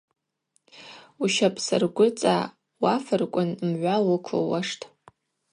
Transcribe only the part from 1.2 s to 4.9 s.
Ущапӏсаргвыцӏа уафырквын мгӏва уыквылуаштӏ.